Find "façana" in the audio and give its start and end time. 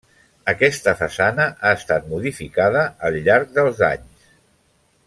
1.01-1.45